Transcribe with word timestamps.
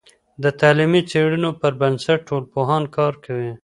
د 0.43 0.45
تعلیمي 0.59 1.01
څیړنو 1.11 1.49
پر 1.61 1.71
بنسټ 1.81 2.19
ټولنپوهان 2.27 2.83
کار 2.95 3.13
کوي. 3.25 3.51